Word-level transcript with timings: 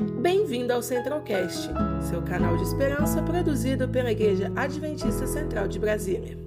Bem-vindo 0.00 0.72
ao 0.72 0.80
Centralcast, 0.80 1.68
seu 2.08 2.24
canal 2.24 2.56
de 2.56 2.62
esperança 2.62 3.22
produzido 3.22 3.86
pela 3.86 4.10
Igreja 4.10 4.50
Adventista 4.56 5.26
Central 5.26 5.68
de 5.68 5.78
Brasília. 5.78 6.38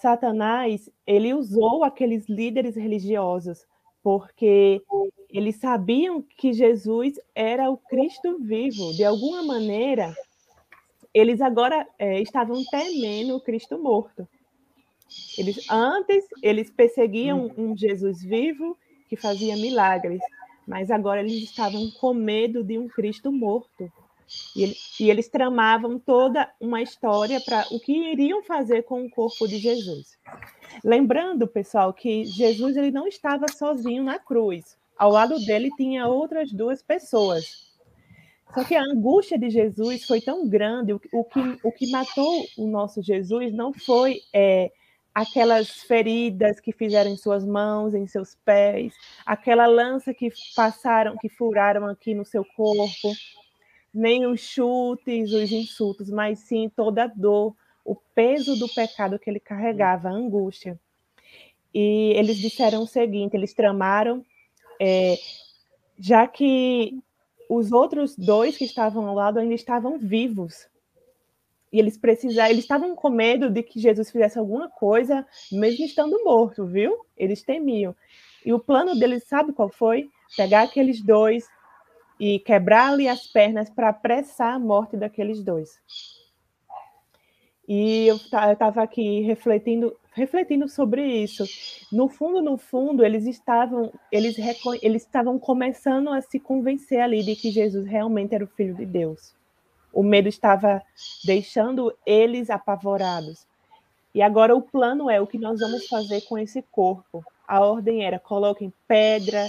Satanás, 0.00 0.90
ele 1.06 1.32
usou 1.32 1.84
aqueles 1.84 2.28
líderes 2.28 2.74
religiosos 2.74 3.64
porque 4.02 4.82
eles 5.28 5.60
sabiam 5.60 6.20
que 6.36 6.52
Jesus 6.52 7.14
era 7.32 7.70
o 7.70 7.76
Cristo 7.76 8.36
vivo. 8.40 8.92
De 8.94 9.04
alguma 9.04 9.44
maneira, 9.44 10.12
eles 11.14 11.40
agora 11.40 11.86
é, 11.96 12.20
estavam 12.20 12.64
temendo 12.68 13.36
o 13.36 13.40
Cristo 13.40 13.78
morto. 13.78 14.26
Eles 15.38 15.70
antes 15.70 16.24
eles 16.42 16.68
perseguiam 16.68 17.48
um 17.56 17.76
Jesus 17.76 18.20
vivo 18.24 18.76
que 19.10 19.16
fazia 19.16 19.56
milagres, 19.56 20.20
mas 20.64 20.88
agora 20.88 21.20
eles 21.20 21.42
estavam 21.42 21.90
com 22.00 22.14
medo 22.14 22.62
de 22.62 22.78
um 22.78 22.86
Cristo 22.86 23.32
morto. 23.32 23.92
E, 24.54 24.62
ele, 24.62 24.76
e 25.00 25.10
eles 25.10 25.28
tramavam 25.28 25.98
toda 25.98 26.48
uma 26.60 26.80
história 26.80 27.40
para 27.40 27.66
o 27.72 27.80
que 27.80 27.92
iriam 27.92 28.44
fazer 28.44 28.84
com 28.84 29.04
o 29.04 29.10
corpo 29.10 29.48
de 29.48 29.58
Jesus. 29.58 30.16
Lembrando, 30.84 31.48
pessoal, 31.48 31.92
que 31.92 32.24
Jesus 32.24 32.76
ele 32.76 32.92
não 32.92 33.08
estava 33.08 33.46
sozinho 33.48 34.04
na 34.04 34.20
cruz. 34.20 34.78
Ao 34.96 35.10
lado 35.10 35.44
dele 35.44 35.70
tinha 35.76 36.06
outras 36.06 36.52
duas 36.52 36.80
pessoas. 36.80 37.68
Só 38.54 38.62
que 38.62 38.76
a 38.76 38.82
angústia 38.84 39.36
de 39.36 39.50
Jesus 39.50 40.04
foi 40.04 40.20
tão 40.20 40.48
grande, 40.48 40.92
o, 40.92 41.00
que, 41.00 41.58
o 41.64 41.72
que 41.72 41.90
matou 41.90 42.44
o 42.56 42.68
nosso 42.68 43.02
Jesus 43.02 43.52
não 43.52 43.72
foi 43.72 44.20
é, 44.32 44.70
aquelas 45.14 45.68
feridas 45.82 46.60
que 46.60 46.72
fizeram 46.72 47.10
em 47.10 47.16
suas 47.16 47.44
mãos, 47.44 47.94
em 47.94 48.06
seus 48.06 48.36
pés, 48.44 48.94
aquela 49.26 49.66
lança 49.66 50.14
que 50.14 50.32
passaram, 50.54 51.16
que 51.16 51.28
furaram 51.28 51.86
aqui 51.86 52.14
no 52.14 52.24
seu 52.24 52.44
corpo, 52.44 53.12
nem 53.92 54.26
os 54.26 54.40
chutes, 54.40 55.32
os 55.32 55.50
insultos, 55.50 56.10
mas 56.10 56.38
sim 56.40 56.70
toda 56.74 57.04
a 57.04 57.06
dor, 57.08 57.54
o 57.84 57.96
peso 57.96 58.56
do 58.56 58.68
pecado 58.68 59.18
que 59.18 59.28
ele 59.28 59.40
carregava, 59.40 60.08
a 60.08 60.12
angústia. 60.12 60.78
E 61.74 62.12
eles 62.16 62.36
disseram 62.38 62.82
o 62.82 62.86
seguinte: 62.86 63.36
eles 63.36 63.52
tramaram, 63.52 64.24
é, 64.80 65.16
já 65.98 66.26
que 66.26 66.98
os 67.48 67.72
outros 67.72 68.16
dois 68.16 68.56
que 68.56 68.64
estavam 68.64 69.06
ao 69.08 69.14
lado 69.14 69.38
ainda 69.38 69.54
estavam 69.54 69.98
vivos, 69.98 70.69
e 71.72 71.78
eles 71.78 71.96
precisavam, 71.96 72.50
eles 72.50 72.64
estavam 72.64 72.96
com 72.96 73.10
medo 73.10 73.48
de 73.48 73.62
que 73.62 73.78
Jesus 73.78 74.10
fizesse 74.10 74.38
alguma 74.38 74.68
coisa, 74.68 75.26
mesmo 75.52 75.84
estando 75.84 76.22
morto, 76.24 76.66
viu? 76.66 76.96
Eles 77.16 77.42
temiam. 77.42 77.94
E 78.44 78.52
o 78.52 78.58
plano 78.58 78.98
deles, 78.98 79.24
sabe 79.24 79.52
qual 79.52 79.68
foi? 79.68 80.08
Pegar 80.36 80.62
aqueles 80.62 81.00
dois 81.00 81.46
e 82.18 82.38
quebrar-lhe 82.40 83.08
as 83.08 83.26
pernas 83.26 83.70
para 83.70 83.90
apressar 83.90 84.54
a 84.54 84.58
morte 84.58 84.96
daqueles 84.96 85.42
dois. 85.42 85.80
E 87.68 88.08
eu 88.08 88.16
estava 88.16 88.82
aqui 88.82 89.20
refletindo, 89.20 89.96
refletindo 90.12 90.68
sobre 90.68 91.06
isso. 91.06 91.44
No 91.92 92.08
fundo, 92.08 92.42
no 92.42 92.58
fundo, 92.58 93.04
eles 93.04 93.26
estavam, 93.26 93.92
eles, 94.10 94.36
eles 94.82 95.02
estavam 95.02 95.38
começando 95.38 96.08
a 96.10 96.20
se 96.20 96.40
convencer 96.40 97.00
ali 97.00 97.22
de 97.22 97.36
que 97.36 97.52
Jesus 97.52 97.86
realmente 97.86 98.34
era 98.34 98.42
o 98.42 98.48
Filho 98.48 98.74
de 98.74 98.84
Deus. 98.84 99.39
O 99.92 100.02
medo 100.02 100.28
estava 100.28 100.82
deixando 101.24 101.92
eles 102.06 102.50
apavorados. 102.50 103.46
E 104.14 104.22
agora 104.22 104.54
o 104.54 104.62
plano 104.62 105.08
é 105.08 105.20
o 105.20 105.26
que 105.26 105.38
nós 105.38 105.60
vamos 105.60 105.86
fazer 105.86 106.22
com 106.22 106.38
esse 106.38 106.62
corpo. 106.62 107.24
A 107.46 107.60
ordem 107.60 108.04
era 108.04 108.18
coloquem 108.18 108.72
pedra 108.86 109.46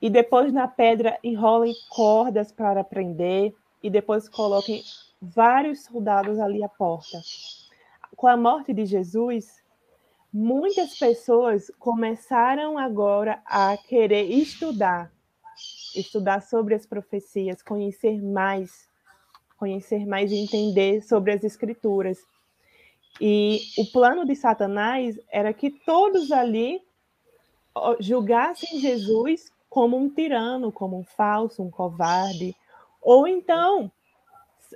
e 0.00 0.10
depois 0.10 0.52
na 0.52 0.68
pedra 0.68 1.18
enrolem 1.22 1.74
cordas 1.88 2.52
para 2.52 2.84
prender 2.84 3.54
e 3.82 3.90
depois 3.90 4.28
coloquem 4.28 4.82
vários 5.20 5.84
soldados 5.84 6.38
ali 6.38 6.62
à 6.62 6.68
porta. 6.68 7.20
Com 8.16 8.28
a 8.28 8.36
morte 8.36 8.72
de 8.72 8.86
Jesus, 8.86 9.62
muitas 10.32 10.98
pessoas 10.98 11.70
começaram 11.78 12.78
agora 12.78 13.42
a 13.44 13.76
querer 13.76 14.24
estudar, 14.24 15.10
estudar 15.94 16.42
sobre 16.42 16.74
as 16.74 16.86
profecias, 16.86 17.62
conhecer 17.62 18.22
mais 18.22 18.88
conhecer 19.56 20.06
mais 20.06 20.30
e 20.32 20.36
entender 20.36 21.02
sobre 21.02 21.32
as 21.32 21.44
escrituras. 21.44 22.18
E 23.20 23.60
o 23.78 23.86
plano 23.92 24.26
de 24.26 24.34
Satanás 24.34 25.18
era 25.30 25.52
que 25.52 25.70
todos 25.70 26.32
ali 26.32 26.80
julgassem 28.00 28.80
Jesus 28.80 29.52
como 29.68 29.96
um 29.96 30.08
tirano, 30.08 30.70
como 30.70 30.98
um 30.98 31.04
falso, 31.04 31.62
um 31.62 31.70
covarde, 31.70 32.54
ou 33.00 33.26
então 33.26 33.90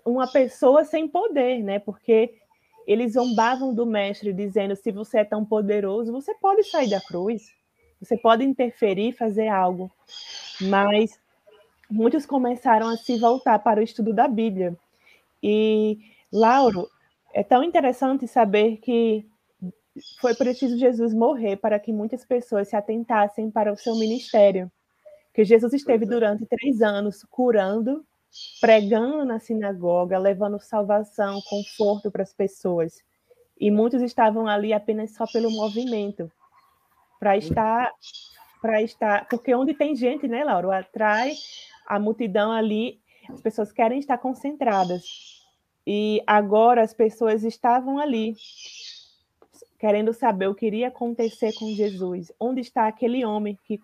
uma 0.05 0.27
pessoa 0.27 0.85
sem 0.85 1.09
poder, 1.09 1.63
né? 1.63 1.79
Porque 1.79 2.35
eles 2.87 3.13
zombavam 3.13 3.75
do 3.75 3.87
mestre 3.87 4.33
dizendo: 4.33 4.75
se 4.75 4.91
você 4.91 5.19
é 5.19 5.25
tão 5.25 5.45
poderoso, 5.45 6.13
você 6.13 6.35
pode 6.35 6.65
sair 6.65 6.91
da 6.91 7.01
cruz, 7.01 7.53
você 8.01 8.17
pode 8.17 8.45
interferir, 8.45 9.13
fazer 9.13 9.49
algo. 9.49 9.91
Mas 10.61 11.21
muitos 11.91 12.27
começaram 12.27 12.89
a 12.89 12.97
se 12.97 13.19
voltar 13.19 13.59
para 13.61 13.81
o 13.81 13.83
estudo 13.83 14.13
da 14.13 14.29
Bíblia. 14.29 14.77
E, 15.43 15.99
Lauro, 16.33 16.89
é 17.33 17.43
tão 17.43 17.63
interessante 17.63 18.27
saber 18.27 18.79
que 18.79 19.27
foi 20.21 20.35
preciso 20.35 20.79
Jesus 20.79 21.13
morrer 21.13 21.57
para 21.57 21.79
que 21.79 21.93
muitas 21.93 22.25
pessoas 22.25 22.69
se 22.69 22.77
atentassem 22.77 23.51
para 23.51 23.73
o 23.73 23.77
seu 23.77 23.97
ministério. 23.97 24.71
Que 25.33 25.45
Jesus 25.45 25.73
esteve 25.73 26.05
é. 26.05 26.09
durante 26.09 26.47
três 26.47 26.83
anos 26.83 27.25
curando, 27.31 28.05
pregando 28.61 29.25
na 29.25 29.39
sinagoga, 29.39 30.19
levando 30.19 30.61
salvação, 30.61 31.41
conforto 31.49 32.11
para 32.11 32.23
as 32.23 32.33
pessoas. 32.33 33.03
E 33.59 33.71
muitos 33.71 34.03
estavam 34.03 34.47
ali 34.47 34.73
apenas 34.73 35.13
só 35.13 35.27
pelo 35.27 35.51
movimento, 35.51 36.31
para 37.19 37.37
estar, 37.37 37.91
para 38.63 38.81
estar, 38.83 39.29
porque 39.29 39.53
onde 39.55 39.75
tem 39.75 39.97
gente, 39.97 40.29
né, 40.29 40.45
Lauro, 40.45 40.71
atrai 40.71 41.35
a 41.89 41.99
multidão 41.99 42.53
ali, 42.53 43.01
as 43.31 43.41
pessoas 43.41 43.73
querem 43.73 43.99
estar 43.99 44.19
concentradas. 44.19 45.03
E 45.87 46.23
agora 46.27 46.83
as 46.83 46.93
pessoas 46.93 47.45
estavam 47.45 47.99
ali, 47.99 48.37
querendo 49.79 50.13
saber 50.13 50.49
o 50.49 50.55
que 50.55 50.67
iria 50.67 50.89
acontecer 50.89 51.55
com 51.55 51.67
Jesus. 51.69 52.31
Onde 52.39 52.61
está 52.61 52.87
aquele 52.87 53.25
homem 53.25 53.59
que, 53.65 53.81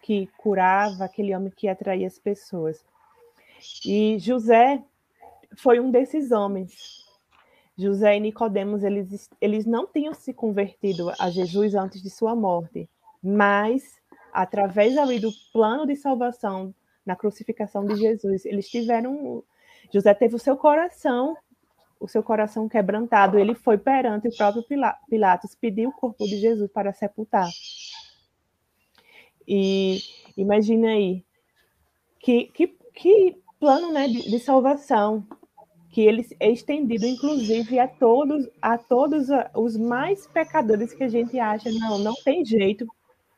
que 0.00 0.28
curava, 0.38 1.04
aquele 1.04 1.34
homem 1.34 1.52
que 1.54 1.66
atraía 1.66 2.06
as 2.06 2.20
pessoas? 2.20 2.84
E 3.84 4.16
José 4.20 4.80
foi 5.56 5.80
um 5.80 5.90
desses 5.90 6.30
homens. 6.30 7.04
José 7.76 8.16
e 8.16 8.20
Nicodemos, 8.20 8.84
eles, 8.84 9.28
eles 9.40 9.66
não 9.66 9.88
tinham 9.88 10.14
se 10.14 10.32
convertido 10.32 11.10
a 11.18 11.30
Jesus 11.30 11.74
antes 11.74 12.00
de 12.00 12.10
sua 12.10 12.36
morte, 12.36 12.88
mas 13.20 13.98
através 14.32 14.96
ali 14.96 15.18
do 15.18 15.32
plano 15.52 15.84
de 15.84 15.96
salvação 15.96 16.72
na 17.04 17.16
crucificação 17.16 17.84
de 17.84 17.96
Jesus. 17.96 18.44
Eles 18.44 18.68
tiveram. 18.68 19.42
José 19.92 20.14
teve 20.14 20.34
o 20.34 20.38
seu 20.38 20.56
coração, 20.56 21.36
o 21.98 22.08
seu 22.08 22.22
coração 22.22 22.68
quebrantado. 22.68 23.38
Ele 23.38 23.54
foi 23.54 23.78
perante 23.78 24.28
o 24.28 24.36
próprio 24.36 24.64
Pilatos, 25.08 25.54
pediu 25.54 25.90
o 25.90 25.92
corpo 25.92 26.24
de 26.24 26.36
Jesus 26.36 26.70
para 26.70 26.92
sepultar. 26.92 27.48
E 29.46 29.98
imagina 30.36 30.90
aí 30.90 31.24
que, 32.20 32.44
que, 32.46 32.68
que 32.94 33.42
plano 33.58 33.92
né, 33.92 34.06
de, 34.06 34.30
de 34.30 34.38
salvação 34.38 35.26
que 35.90 36.00
ele 36.00 36.24
é 36.38 36.50
estendido, 36.50 37.04
inclusive, 37.04 37.78
a 37.78 37.88
todos, 37.88 38.48
a 38.62 38.78
todos 38.78 39.26
os 39.54 39.76
mais 39.76 40.26
pecadores 40.28 40.94
que 40.94 41.02
a 41.02 41.08
gente 41.08 41.38
acha, 41.38 41.70
não, 41.72 41.98
não 41.98 42.14
tem 42.24 42.44
jeito, 42.44 42.86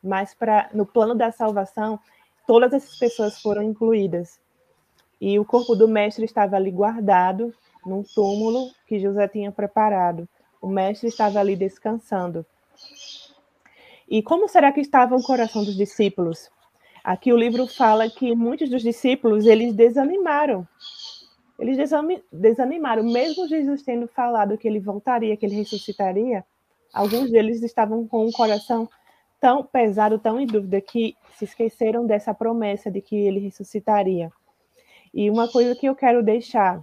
mas 0.03 0.35
para 0.35 0.69
no 0.73 0.85
plano 0.85 1.15
da 1.15 1.31
salvação, 1.31 1.99
todas 2.45 2.73
essas 2.73 2.97
pessoas 2.97 3.41
foram 3.41 3.63
incluídas. 3.63 4.39
E 5.19 5.39
o 5.39 5.45
corpo 5.45 5.75
do 5.75 5.87
mestre 5.87 6.25
estava 6.25 6.55
ali 6.55 6.71
guardado 6.71 7.53
num 7.85 8.03
túmulo 8.03 8.71
que 8.87 8.99
José 8.99 9.27
tinha 9.27 9.51
preparado. 9.51 10.27
O 10.61 10.67
mestre 10.67 11.09
estava 11.09 11.39
ali 11.39 11.55
descansando. 11.55 12.45
E 14.09 14.21
como 14.21 14.47
será 14.47 14.71
que 14.71 14.81
estava 14.81 15.15
o 15.15 15.23
coração 15.23 15.63
dos 15.63 15.75
discípulos? 15.75 16.49
Aqui 17.03 17.33
o 17.33 17.37
livro 17.37 17.67
fala 17.67 18.09
que 18.09 18.35
muitos 18.35 18.69
dos 18.69 18.81
discípulos 18.81 19.45
eles 19.45 19.73
desanimaram. 19.73 20.67
Eles 21.59 21.77
desanimaram, 22.31 23.03
mesmo 23.03 23.47
Jesus 23.47 23.83
tendo 23.83 24.07
falado 24.07 24.57
que 24.57 24.67
ele 24.67 24.79
voltaria, 24.79 25.35
que 25.35 25.45
ele 25.45 25.55
ressuscitaria. 25.55 26.43
Alguns 26.93 27.31
deles 27.31 27.61
estavam 27.61 28.07
com 28.07 28.25
o 28.25 28.31
coração 28.31 28.89
tão 29.43 29.61
pesado, 29.61 30.17
tão 30.17 30.39
em 30.39 30.45
dúvida, 30.45 30.79
que 30.79 31.17
se 31.33 31.43
esqueceram 31.43 32.05
dessa 32.05 32.33
promessa 32.33 32.89
de 32.89 33.01
que 33.01 33.13
ele 33.13 33.41
ressuscitaria. 33.41 34.31
E 35.13 35.29
uma 35.29 35.49
coisa 35.49 35.75
que 35.75 35.85
eu 35.85 35.93
quero 35.93 36.23
deixar 36.23 36.81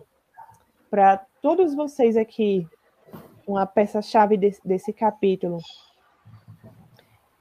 para 0.91 1.17
todos 1.41 1.75
vocês 1.75 2.19
aqui, 2.19 2.69
uma 3.47 3.65
peça-chave 3.65 4.37
desse, 4.37 4.61
desse 4.63 4.93
capítulo, 4.93 5.57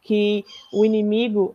que 0.01 0.45
o 0.71 0.85
inimigo 0.85 1.53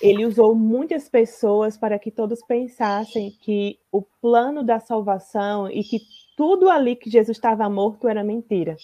ele 0.00 0.24
usou 0.24 0.54
muitas 0.54 1.06
pessoas 1.06 1.76
para 1.76 1.98
que 1.98 2.10
todos 2.10 2.42
pensassem 2.46 3.30
que 3.42 3.78
o 3.92 4.00
plano 4.00 4.64
da 4.64 4.80
salvação 4.80 5.70
e 5.70 5.84
que 5.84 5.98
tudo 6.34 6.70
ali 6.70 6.96
que 6.96 7.10
Jesus 7.10 7.36
estava 7.36 7.68
morto 7.68 8.08
era 8.08 8.24
mentira. 8.24 8.74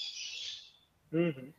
Uhum. 1.10 1.50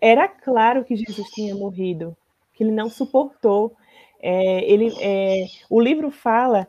Era 0.00 0.26
claro 0.26 0.84
que 0.84 0.96
Jesus 0.96 1.28
tinha 1.30 1.54
morrido, 1.54 2.16
que 2.54 2.64
ele 2.64 2.72
não 2.72 2.88
suportou. 2.88 3.76
É, 4.20 4.64
ele, 4.70 4.94
é, 5.00 5.44
o 5.68 5.80
livro 5.80 6.10
fala 6.10 6.66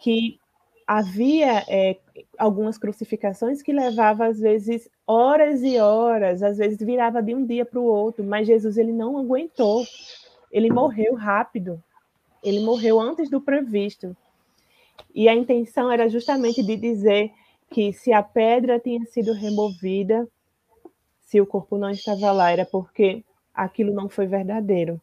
que 0.00 0.38
havia 0.86 1.64
é, 1.68 1.96
algumas 2.36 2.76
crucificações 2.76 3.62
que 3.62 3.72
levavam 3.72 4.26
às 4.26 4.38
vezes 4.40 4.90
horas 5.06 5.62
e 5.62 5.78
horas, 5.78 6.42
às 6.42 6.58
vezes 6.58 6.78
virava 6.78 7.22
de 7.22 7.34
um 7.34 7.46
dia 7.46 7.64
para 7.64 7.78
o 7.78 7.84
outro, 7.84 8.24
mas 8.24 8.46
Jesus 8.46 8.76
ele 8.76 8.92
não 8.92 9.18
aguentou. 9.18 9.84
Ele 10.50 10.70
morreu 10.70 11.14
rápido. 11.14 11.82
Ele 12.42 12.60
morreu 12.60 13.00
antes 13.00 13.30
do 13.30 13.40
previsto. 13.40 14.16
E 15.14 15.28
a 15.28 15.34
intenção 15.34 15.90
era 15.90 16.08
justamente 16.08 16.62
de 16.62 16.76
dizer 16.76 17.30
que 17.70 17.92
se 17.92 18.12
a 18.12 18.22
pedra 18.22 18.78
tinha 18.78 19.04
sido 19.06 19.32
removida, 19.32 20.28
se 21.32 21.40
o 21.40 21.46
corpo 21.46 21.78
não 21.78 21.88
estava 21.88 22.30
lá, 22.30 22.50
era 22.50 22.66
porque 22.66 23.24
aquilo 23.54 23.90
não 23.90 24.06
foi 24.06 24.26
verdadeiro. 24.26 25.00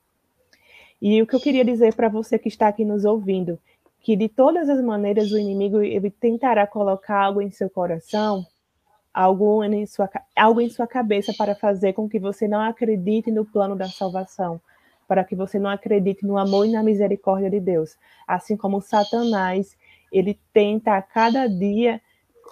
E 1.01 1.19
o 1.19 1.25
que 1.25 1.35
eu 1.35 1.39
queria 1.39 1.65
dizer 1.65 1.95
para 1.95 2.07
você 2.07 2.37
que 2.37 2.47
está 2.47 2.67
aqui 2.67 2.85
nos 2.85 3.03
ouvindo, 3.03 3.57
que 3.99 4.15
de 4.15 4.29
todas 4.29 4.69
as 4.69 4.79
maneiras 4.79 5.31
o 5.31 5.39
inimigo 5.39 5.81
ele 5.81 6.11
tentará 6.11 6.67
colocar 6.67 7.23
algo 7.23 7.41
em 7.41 7.49
seu 7.49 7.67
coração, 7.67 8.45
algo 9.11 9.63
em 9.63 9.87
sua, 9.87 10.07
algo 10.35 10.61
em 10.61 10.69
sua 10.69 10.85
cabeça 10.85 11.33
para 11.35 11.55
fazer 11.55 11.93
com 11.93 12.07
que 12.07 12.19
você 12.19 12.47
não 12.47 12.61
acredite 12.61 13.31
no 13.31 13.43
plano 13.43 13.75
da 13.75 13.89
salvação, 13.89 14.61
para 15.07 15.23
que 15.23 15.35
você 15.35 15.57
não 15.57 15.71
acredite 15.71 16.27
no 16.27 16.37
amor 16.37 16.67
e 16.67 16.71
na 16.71 16.83
misericórdia 16.83 17.49
de 17.49 17.59
Deus. 17.59 17.97
Assim 18.27 18.55
como 18.55 18.81
Satanás, 18.81 19.75
ele 20.11 20.39
tenta 20.53 20.95
a 20.95 21.01
cada 21.01 21.47
dia 21.47 21.99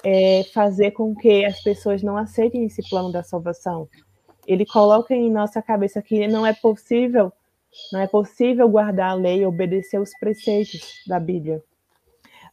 é, 0.03 0.43
fazer 0.53 0.91
com 0.91 1.15
que 1.15 1.45
as 1.45 1.61
pessoas 1.61 2.03
não 2.03 2.17
aceitem 2.17 2.65
esse 2.65 2.87
plano 2.89 3.11
da 3.11 3.23
salvação. 3.23 3.87
Ele 4.45 4.65
coloca 4.65 5.13
em 5.13 5.31
nossa 5.31 5.61
cabeça 5.61 6.01
que 6.01 6.27
não 6.27 6.45
é 6.45 6.53
possível 6.53 7.31
não 7.91 7.99
é 7.99 8.07
possível 8.07 8.67
guardar 8.67 9.11
a 9.11 9.13
lei 9.13 9.45
obedecer 9.45 9.99
os 9.99 10.11
preceitos 10.19 11.03
da 11.05 11.19
Bíblia. 11.19 11.63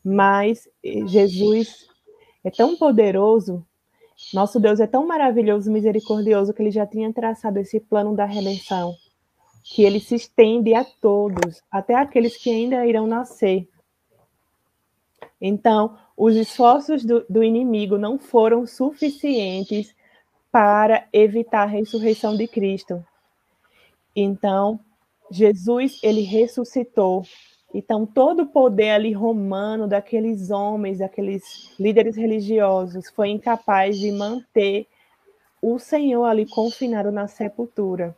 Mas 0.05 0.69
Jesus 0.82 1.87
é 2.43 2.50
tão 2.50 2.76
poderoso, 2.76 3.64
nosso 4.32 4.61
Deus 4.61 4.81
é 4.81 4.87
tão 4.87 5.06
maravilhoso, 5.06 5.73
misericordioso, 5.73 6.52
que 6.52 6.62
ele 6.62 6.70
já 6.70 6.87
tinha 6.87 7.12
traçado 7.12 7.58
esse 7.58 7.81
plano 7.81 8.14
da 8.14 8.26
redenção, 8.26 8.94
que 9.64 9.82
ele 9.82 9.99
se 9.99 10.14
estende 10.14 10.75
a 10.75 10.85
todos, 10.85 11.62
até 11.70 11.94
aqueles 11.94 12.37
que 12.37 12.50
ainda 12.50 12.87
irão 12.87 13.06
nascer. 13.06 13.67
Então, 15.41 15.96
os 16.16 16.37
esforços 16.37 17.05
do, 17.05 17.25
do 17.28 17.43
inimigo 17.43 17.99
não 17.99 18.19
foram 18.19 18.66
suficientes 18.66 19.94
para 20.50 21.06
evitar 21.12 21.62
a 21.62 21.66
ressurreição 21.66 22.37
de 22.37 22.46
Cristo. 22.46 23.05
Então, 24.14 24.78
Jesus, 25.31 25.99
ele 26.02 26.20
ressuscitou. 26.20 27.25
Então, 27.72 28.06
todo 28.06 28.43
o 28.43 28.46
poder 28.46 28.90
ali 28.90 29.12
romano 29.12 29.88
daqueles 29.88 30.50
homens, 30.50 30.99
daqueles 30.99 31.76
líderes 31.78 32.14
religiosos, 32.17 33.10
foi 33.10 33.31
incapaz 33.31 33.99
de 33.99 34.12
manter 34.12 34.87
o 35.60 35.78
Senhor 35.78 36.25
ali 36.25 36.46
confinado 36.46 37.10
na 37.10 37.26
sepultura. 37.26 38.17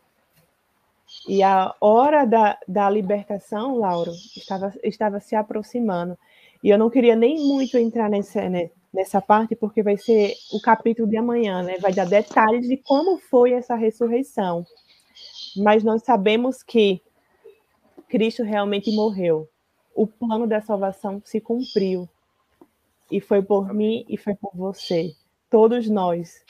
E 1.26 1.42
a 1.42 1.74
hora 1.80 2.26
da, 2.26 2.58
da 2.66 2.90
libertação, 2.90 3.76
Lauro, 3.76 4.10
estava, 4.36 4.74
estava 4.82 5.20
se 5.20 5.34
aproximando. 5.34 6.18
E 6.62 6.70
eu 6.70 6.78
não 6.78 6.90
queria 6.90 7.16
nem 7.16 7.38
muito 7.46 7.76
entrar 7.78 8.08
nessa, 8.08 8.48
né, 8.48 8.70
nessa 8.92 9.20
parte, 9.20 9.54
porque 9.54 9.82
vai 9.82 9.96
ser 9.96 10.34
o 10.52 10.60
capítulo 10.60 11.08
de 11.08 11.16
amanhã, 11.16 11.62
né? 11.62 11.78
Vai 11.78 11.92
dar 11.92 12.06
detalhes 12.06 12.66
de 12.68 12.76
como 12.78 13.18
foi 13.18 13.52
essa 13.52 13.74
ressurreição 13.74 14.64
mas 15.56 15.82
nós 15.82 16.02
sabemos 16.02 16.62
que 16.62 17.00
Cristo 18.08 18.42
realmente 18.42 18.94
morreu. 18.94 19.48
O 19.94 20.06
plano 20.06 20.46
da 20.46 20.60
salvação 20.60 21.22
se 21.24 21.40
cumpriu. 21.40 22.08
E 23.10 23.20
foi 23.20 23.40
por 23.42 23.72
mim 23.72 24.04
e 24.08 24.16
foi 24.16 24.34
por 24.34 24.52
você. 24.54 25.14
Todos 25.48 25.88
nós. 25.88 26.44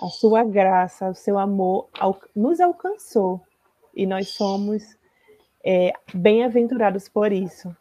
A 0.00 0.08
sua 0.08 0.42
graça, 0.42 1.10
o 1.10 1.14
seu 1.14 1.38
amor 1.38 1.88
nos 2.34 2.58
alcançou. 2.58 3.40
E 3.94 4.06
nós 4.06 4.30
somos 4.30 4.96
é, 5.64 5.92
bem-aventurados 6.12 7.08
por 7.08 7.32
isso. 7.32 7.74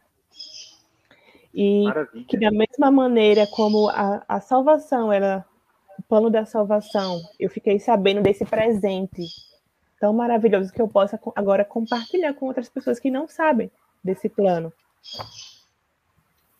E 1.53 1.83
Maravilha. 1.83 2.25
que 2.27 2.37
da 2.37 2.51
mesma 2.51 2.91
maneira 2.91 3.47
como 3.47 3.89
a, 3.89 4.23
a 4.27 4.39
salvação 4.39 5.11
era 5.11 5.45
o 5.97 6.03
plano 6.03 6.29
da 6.29 6.45
salvação, 6.45 7.19
eu 7.39 7.49
fiquei 7.49 7.79
sabendo 7.79 8.21
desse 8.21 8.45
presente 8.45 9.23
tão 9.99 10.13
maravilhoso 10.13 10.71
que 10.71 10.81
eu 10.81 10.87
possa 10.87 11.19
agora 11.35 11.65
compartilhar 11.65 12.33
com 12.33 12.47
outras 12.47 12.69
pessoas 12.69 12.99
que 12.99 13.11
não 13.11 13.27
sabem 13.27 13.69
desse 14.03 14.29
plano. 14.29 14.71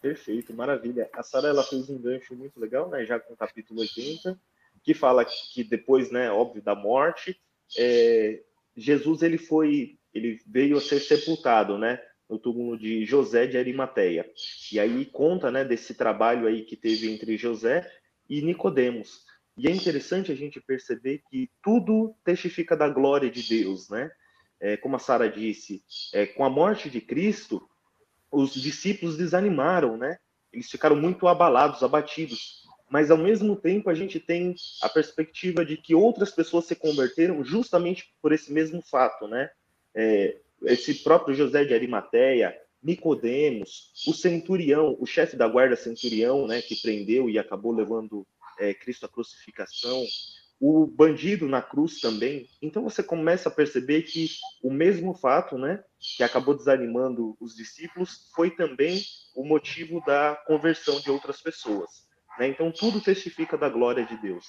Perfeito, 0.01 0.53
maravilha. 0.53 1.09
A 1.13 1.23
Sara 1.23 1.49
ela 1.49 1.63
fez 1.63 1.89
um 1.89 1.97
gancho 1.97 2.35
muito 2.35 2.59
legal, 2.59 2.89
né? 2.89 3.05
Já 3.05 3.19
com 3.19 3.33
o 3.33 3.37
capítulo 3.37 3.81
80, 3.81 4.37
que 4.83 4.93
fala 4.93 5.25
que 5.25 5.63
depois, 5.63 6.11
né, 6.11 6.31
óbvio, 6.31 6.61
da 6.61 6.75
morte, 6.75 7.39
é, 7.77 8.41
Jesus 8.75 9.21
ele 9.21 9.37
foi, 9.37 9.97
ele 10.13 10.41
veio 10.47 10.77
a 10.77 10.81
ser 10.81 10.99
sepultado, 10.99 11.77
né? 11.77 12.01
No 12.29 12.37
túmulo 12.37 12.77
de 12.77 13.05
José 13.05 13.47
de 13.47 13.57
Arimateia. 13.57 14.29
E 14.71 14.79
aí 14.79 15.05
conta, 15.05 15.49
né, 15.49 15.65
desse 15.65 15.95
trabalho 15.95 16.47
aí 16.47 16.63
que 16.63 16.75
teve 16.75 17.11
entre 17.11 17.37
José 17.37 17.89
e 18.29 18.41
Nicodemos. 18.41 19.25
E 19.57 19.67
é 19.67 19.71
interessante 19.71 20.31
a 20.31 20.35
gente 20.35 20.61
perceber 20.61 21.21
que 21.29 21.49
tudo 21.61 22.15
testifica 22.23 22.77
da 22.77 22.87
glória 22.87 23.29
de 23.29 23.43
Deus, 23.43 23.89
né? 23.89 24.09
É, 24.59 24.77
como 24.77 24.95
a 24.95 24.99
Sara 24.99 25.29
disse, 25.29 25.83
é, 26.13 26.25
com 26.25 26.45
a 26.45 26.49
morte 26.49 26.89
de 26.89 27.01
Cristo, 27.01 27.67
os 28.31 28.53
discípulos 28.53 29.17
desanimaram, 29.17 29.97
né? 29.97 30.17
Eles 30.53 30.69
ficaram 30.69 30.95
muito 30.95 31.27
abalados, 31.27 31.83
abatidos. 31.83 32.63
Mas 32.89 33.11
ao 33.11 33.17
mesmo 33.17 33.55
tempo 33.55 33.89
a 33.89 33.93
gente 33.93 34.19
tem 34.19 34.55
a 34.81 34.89
perspectiva 34.89 35.65
de 35.65 35.77
que 35.77 35.93
outras 35.93 36.31
pessoas 36.31 36.65
se 36.65 36.75
converteram 36.75 37.43
justamente 37.43 38.13
por 38.21 38.31
esse 38.31 38.51
mesmo 38.51 38.81
fato, 38.81 39.27
né? 39.27 39.49
É, 39.93 40.37
esse 40.63 40.95
próprio 40.95 41.35
José 41.35 41.63
de 41.63 41.73
Arimateia, 41.73 42.55
Nicodemos, 42.81 43.91
o 44.07 44.13
centurião, 44.13 44.95
o 44.99 45.05
chefe 45.05 45.35
da 45.35 45.47
guarda 45.47 45.75
centurião, 45.75 46.47
né, 46.47 46.61
que 46.61 46.81
prendeu 46.81 47.29
e 47.29 47.37
acabou 47.37 47.73
levando 47.73 48.25
é, 48.57 48.73
Cristo 48.73 49.05
a 49.05 49.09
crucificação, 49.09 50.05
o 50.59 50.85
bandido 50.85 51.47
na 51.47 51.61
cruz 51.61 51.99
também. 51.99 52.49
Então 52.61 52.83
você 52.83 53.01
começa 53.01 53.49
a 53.49 53.51
perceber 53.51 54.03
que 54.03 54.29
o 54.61 54.71
mesmo 54.71 55.13
fato, 55.13 55.57
né, 55.57 55.83
que 56.17 56.23
acabou 56.23 56.55
desanimando 56.55 57.35
os 57.39 57.55
discípulos, 57.55 58.29
foi 58.35 58.51
também 58.51 59.01
o 59.35 59.45
motivo 59.45 60.03
da 60.05 60.35
conversão 60.47 60.99
de 60.99 61.09
outras 61.09 61.41
pessoas. 61.41 62.07
Né? 62.37 62.47
Então 62.47 62.71
tudo 62.71 63.01
testifica 63.01 63.57
da 63.57 63.69
glória 63.69 64.05
de 64.05 64.17
Deus. 64.17 64.45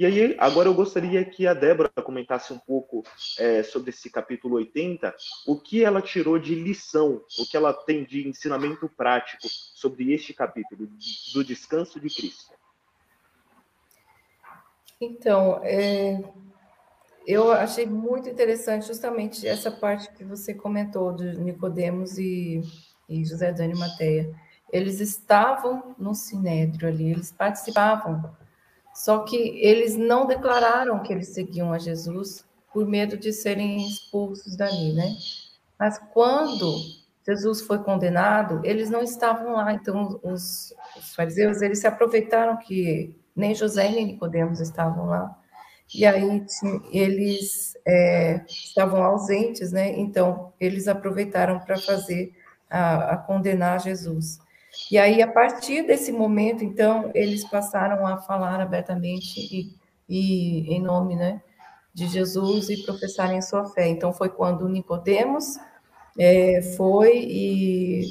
E 0.00 0.06
aí, 0.06 0.34
agora 0.38 0.66
eu 0.66 0.72
gostaria 0.72 1.22
que 1.22 1.46
a 1.46 1.52
Débora 1.52 1.90
comentasse 2.02 2.54
um 2.54 2.58
pouco 2.58 3.04
é, 3.38 3.62
sobre 3.62 3.90
esse 3.90 4.08
capítulo 4.08 4.56
80, 4.56 5.14
o 5.46 5.60
que 5.60 5.84
ela 5.84 6.00
tirou 6.00 6.38
de 6.38 6.54
lição, 6.54 7.22
o 7.38 7.44
que 7.44 7.54
ela 7.54 7.74
tem 7.74 8.02
de 8.02 8.26
ensinamento 8.26 8.88
prático 8.88 9.46
sobre 9.46 10.14
este 10.14 10.32
capítulo, 10.32 10.88
do 11.34 11.44
descanso 11.44 12.00
de 12.00 12.08
Cristo. 12.08 12.54
Então, 14.98 15.60
é, 15.62 16.24
eu 17.26 17.52
achei 17.52 17.84
muito 17.84 18.26
interessante 18.26 18.86
justamente 18.86 19.46
essa 19.46 19.70
parte 19.70 20.10
que 20.14 20.24
você 20.24 20.54
comentou 20.54 21.12
de 21.12 21.36
Nicodemos 21.36 22.16
e, 22.16 22.62
e 23.06 23.22
José 23.22 23.52
Dani 23.52 23.74
Mateia. 23.74 24.34
Eles 24.72 24.98
estavam 24.98 25.94
no 25.98 26.14
Sinédrio 26.14 26.88
ali, 26.88 27.10
eles 27.10 27.30
participavam, 27.30 28.34
só 29.00 29.20
que 29.20 29.34
eles 29.34 29.96
não 29.96 30.26
declararam 30.26 31.02
que 31.02 31.10
eles 31.10 31.28
seguiam 31.28 31.72
a 31.72 31.78
Jesus 31.78 32.44
por 32.70 32.86
medo 32.86 33.16
de 33.16 33.32
serem 33.32 33.88
expulsos 33.88 34.54
dali, 34.54 34.92
né? 34.92 35.16
Mas 35.78 35.98
quando 36.12 36.70
Jesus 37.26 37.62
foi 37.62 37.78
condenado, 37.78 38.60
eles 38.62 38.90
não 38.90 39.02
estavam 39.02 39.54
lá, 39.54 39.72
então 39.72 40.20
os, 40.22 40.74
os 40.98 41.14
fariseus, 41.14 41.62
eles 41.62 41.78
se 41.78 41.86
aproveitaram 41.86 42.58
que 42.58 43.18
nem 43.34 43.54
José 43.54 43.88
nem 43.88 44.04
Nicodemos 44.04 44.60
estavam 44.60 45.06
lá. 45.06 45.34
E 45.94 46.04
aí 46.04 46.44
eles 46.92 47.72
é, 47.86 48.44
estavam 48.46 49.02
ausentes, 49.02 49.72
né? 49.72 49.98
Então 49.98 50.52
eles 50.60 50.88
aproveitaram 50.88 51.58
para 51.58 51.78
fazer 51.78 52.34
a, 52.68 53.14
a, 53.14 53.16
condenar 53.16 53.80
Jesus. 53.80 54.40
E 54.90 54.98
aí 54.98 55.22
a 55.22 55.28
partir 55.28 55.86
desse 55.86 56.10
momento, 56.10 56.64
então 56.64 57.10
eles 57.14 57.48
passaram 57.48 58.06
a 58.06 58.18
falar 58.18 58.60
abertamente 58.60 59.38
e, 59.38 59.74
e 60.08 60.74
em 60.74 60.82
nome, 60.82 61.14
né, 61.14 61.40
de 61.94 62.08
Jesus 62.08 62.68
e 62.70 62.82
professarem 62.82 63.40
sua 63.40 63.66
fé. 63.66 63.88
Então 63.88 64.12
foi 64.12 64.28
quando 64.28 64.68
Nicodemos 64.68 65.58
é, 66.18 66.60
foi 66.76 67.18
e 67.18 68.04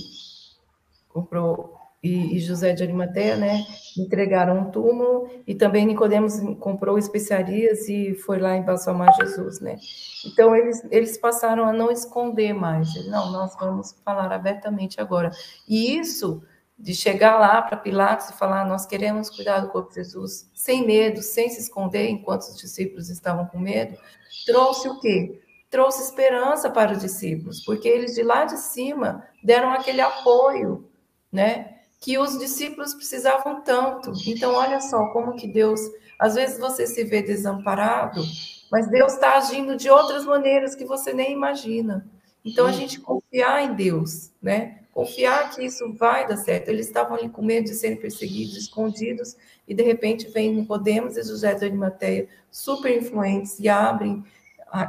comprou 1.10 1.78
e, 2.02 2.38
e, 2.38 2.40
José 2.40 2.72
de 2.72 2.82
Arimateia, 2.82 3.36
né, 3.36 3.66
entregaram 3.98 4.58
um 4.58 4.72
túmulo 4.72 5.30
e 5.46 5.54
também 5.54 5.86
Nicodemos 5.86 6.40
comprou 6.58 6.98
especiarias 6.98 7.90
e 7.90 8.14
foi 8.14 8.40
lá 8.40 8.56
embalsamar 8.56 9.14
Jesus, 9.18 9.60
né? 9.60 9.76
Então 10.26 10.56
eles 10.56 10.82
eles 10.92 11.18
passaram 11.18 11.66
a 11.66 11.74
não 11.74 11.92
esconder 11.92 12.54
mais. 12.54 12.88
Não, 13.08 13.34
nós 13.34 13.54
vamos 13.60 13.94
falar 14.06 14.32
abertamente 14.32 15.02
agora. 15.02 15.30
E 15.68 15.98
isso 16.00 16.42
de 16.80 16.96
chegar 16.96 17.38
lá 17.38 17.62
para 17.62 17.78
Pilatos 17.78 18.30
e 18.30 18.34
falar 18.34 18.66
nós 18.66 18.86
queremos 18.86 19.30
cuidar 19.30 19.60
do 19.60 19.70
corpo 19.70 19.90
de 19.90 19.96
Jesus 19.96 20.50
sem 20.54 20.86
medo, 20.88 21.22
sem 21.22 21.50
se 21.50 21.60
esconder, 21.60 22.10
enquanto 22.10 22.44
os 22.44 22.58
discípulos 22.58 23.10
estavam 23.10 23.46
com 23.46 23.60
medo, 23.60 23.98
trouxe 24.46 24.88
o 24.88 25.00
quê? 25.00 25.42
Trouxe 25.70 26.04
esperança 26.04 26.70
para 26.70 26.94
os 26.94 27.00
discípulos, 27.00 27.64
porque 27.66 27.88
eles 27.88 28.16
de 28.16 28.24
lá 28.24 28.46
de 28.46 28.58
cima 28.58 29.28
deram 29.44 29.72
aquele 29.72 30.02
apoio, 30.02 30.90
né? 31.32 31.80
que 32.00 32.18
os 32.18 32.38
discípulos 32.38 32.94
precisavam 32.94 33.62
tanto. 33.62 34.14
Então, 34.26 34.54
olha 34.54 34.80
só 34.80 35.08
como 35.08 35.36
que 35.36 35.48
Deus, 35.48 35.82
às 36.18 36.36
vezes 36.36 36.58
você 36.58 36.88
se 36.88 37.04
vê 37.04 37.22
desamparado, 37.22 38.24
mas 38.72 38.90
Deus 38.90 39.14
está 39.14 39.38
agindo 39.38 39.76
de 39.76 39.90
outras 39.90 40.26
maneiras 40.26 40.76
que 40.76 40.86
você 40.86 41.14
nem 41.14 41.34
imagina. 41.34 42.08
Então, 42.44 42.66
a 42.66 42.72
gente 42.72 43.02
confiar 43.02 43.64
em 43.64 43.74
Deus, 43.74 44.32
né? 44.42 44.79
Confiar 44.94 45.52
que 45.52 45.64
isso 45.64 45.94
vai 45.94 46.28
dar 46.28 46.38
certo. 46.38 46.70
Eles 46.70 46.88
estavam 46.88 47.16
ali 47.16 47.30
com 47.30 47.42
medo 47.42 47.66
de 47.66 47.76
serem 47.76 47.98
perseguidos, 47.98 48.58
escondidos, 48.58 49.36
e 49.68 49.74
de 49.74 49.84
repente 49.84 50.28
vem 50.28 50.56
Nicodemos 50.56 51.16
e 51.16 51.24
José 51.24 51.54
de 51.54 51.66
Arimateia, 51.66 52.28
super 52.52 52.96
influentes, 52.98 53.60
e 53.60 53.70
abrem 53.70 54.24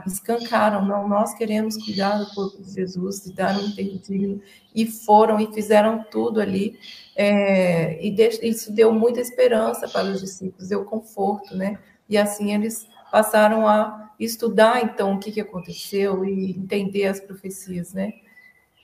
escancaram, 0.06 0.84
não, 0.84 1.08
nós 1.08 1.34
queremos 1.34 1.82
cuidar 1.82 2.18
do 2.18 2.34
corpo 2.34 2.62
de 2.62 2.70
Jesus, 2.70 3.26
e 3.26 3.32
dar 3.32 3.56
um 3.58 3.66
enterro 3.66 3.98
digno, 3.98 4.42
e 4.74 4.86
foram 4.86 5.40
e 5.40 5.52
fizeram 5.52 6.04
tudo 6.10 6.40
ali, 6.40 6.78
é, 7.16 7.98
e 8.04 8.14
isso 8.42 8.72
deu 8.72 8.92
muita 8.92 9.20
esperança 9.20 9.88
para 9.88 10.08
os 10.08 10.20
discípulos, 10.20 10.68
deu 10.68 10.84
conforto, 10.84 11.56
né? 11.56 11.78
E 12.08 12.18
assim 12.18 12.54
eles 12.54 12.86
passaram 13.10 13.66
a 13.66 14.12
estudar, 14.18 14.84
então, 14.84 15.14
o 15.14 15.18
que, 15.18 15.32
que 15.32 15.40
aconteceu 15.40 16.24
e 16.24 16.50
entender 16.50 17.06
as 17.06 17.20
profecias, 17.20 17.94
né? 17.94 18.12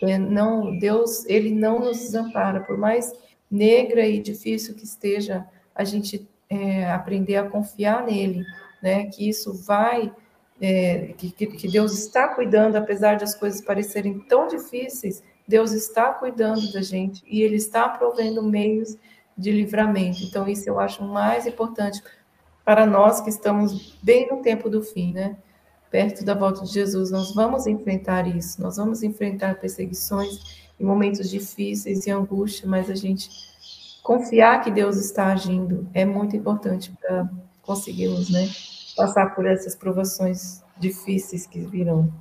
É, 0.03 0.19
não, 0.19 0.79
Deus, 0.79 1.25
ele 1.27 1.51
não 1.51 1.81
nos 1.81 1.99
desampara, 1.99 2.61
por 2.61 2.77
mais 2.77 3.13
negra 3.51 4.07
e 4.07 4.21
difícil 4.21 4.75
que 4.75 4.85
esteja, 4.85 5.47
a 5.75 5.85
gente 5.85 6.29
é, 6.51 6.91
aprender 6.91 7.37
a 7.37 7.49
confiar 7.49 8.05
nele, 8.05 8.45
né? 8.83 9.07
Que 9.07 9.29
isso 9.29 9.55
vai 9.65 10.13
é, 10.61 11.15
que, 11.19 11.31
que 11.31 11.69
Deus 11.69 11.93
está 11.99 12.29
cuidando, 12.29 12.77
apesar 12.77 13.17
de 13.17 13.25
as 13.25 13.35
coisas 13.35 13.61
parecerem 13.61 14.19
tão 14.21 14.47
difíceis, 14.47 15.23
Deus 15.47 15.73
está 15.73 16.13
cuidando 16.13 16.73
da 16.73 16.83
gente 16.83 17.23
e 17.27 17.43
Ele 17.43 17.57
está 17.57 17.89
provendo 17.89 18.43
meios 18.43 18.97
de 19.37 19.53
livramento. 19.53 20.23
Então, 20.23 20.49
isso 20.49 20.69
eu 20.69 20.81
acho 20.81 21.05
mais 21.05 21.47
importante 21.47 22.03
para 22.65 22.87
nós 22.87 23.21
que 23.21 23.31
estamos 23.31 23.97
bem 24.03 24.29
no 24.29 24.43
tempo 24.43 24.69
do 24.69 24.83
fim, 24.83 25.13
né? 25.13 25.37
Perto 25.91 26.25
da 26.25 26.35
volta 26.35 26.63
de 26.65 26.73
Jesus, 26.73 27.11
nós 27.11 27.35
vamos 27.35 27.67
enfrentar 27.67 28.27
isso, 28.27 28.61
nós 28.61 28.77
vamos 28.77 29.03
enfrentar 29.03 29.61
perseguições 29.61 30.67
em 30.79 30.85
momentos 30.85 31.31
difíceis 31.31 32.07
e 32.07 32.11
angústia, 32.11 32.69
mas 32.69 32.91
a 32.91 32.95
gente 32.95 33.29
confiar 34.03 34.63
que 34.63 34.71
Deus 34.71 34.97
está 34.97 35.33
agindo 35.33 35.89
é 35.95 36.05
muito 36.05 36.37
importante 36.37 36.93
para 37.01 37.29
conseguirmos, 37.63 38.31
né? 38.31 38.49
passar 38.97 39.35
por 39.35 39.47
essas 39.47 39.75
provações 39.75 40.63
difíceis 40.77 41.47
que 41.47 41.61
virão. 41.61 42.13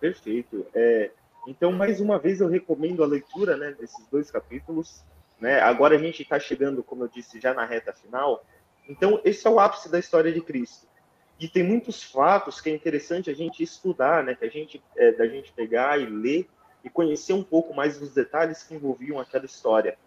Perfeito. 0.00 0.66
É, 0.74 1.10
então, 1.46 1.70
mais 1.72 2.00
uma 2.00 2.18
vez, 2.18 2.40
eu 2.40 2.48
recomendo 2.48 3.04
a 3.04 3.06
leitura 3.06 3.56
né, 3.56 3.72
desses 3.78 4.06
dois 4.08 4.30
capítulos. 4.30 5.04
Né? 5.38 5.60
Agora 5.60 5.96
a 5.96 5.98
gente 5.98 6.22
está 6.22 6.40
chegando, 6.40 6.82
como 6.82 7.04
eu 7.04 7.08
disse, 7.08 7.40
já 7.40 7.52
na 7.52 7.66
reta 7.66 7.92
final. 7.92 8.44
Então, 8.88 9.20
esse 9.24 9.46
é 9.46 9.50
o 9.50 9.60
ápice 9.60 9.90
da 9.90 9.98
história 9.98 10.32
de 10.32 10.40
Cristo. 10.40 10.86
E 11.40 11.48
tem 11.48 11.62
muitos 11.62 12.02
fatos 12.02 12.60
que 12.60 12.68
é 12.68 12.74
interessante 12.74 13.30
a 13.30 13.34
gente 13.34 13.62
estudar, 13.62 14.22
né? 14.22 14.34
Que 14.34 14.44
a 14.44 14.50
gente, 14.50 14.82
é, 14.94 15.12
da 15.12 15.26
gente 15.26 15.52
pegar 15.52 15.98
e 15.98 16.04
ler 16.04 16.46
e 16.84 16.90
conhecer 16.90 17.32
um 17.32 17.42
pouco 17.42 17.74
mais 17.74 17.98
dos 17.98 18.12
detalhes 18.12 18.62
que 18.62 18.74
envolviam 18.74 19.18
aquela 19.18 19.46
história. 19.46 19.98